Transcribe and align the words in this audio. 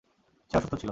সে 0.51 0.55
অসুস্থ 0.57 0.73
ছিল। 0.75 0.89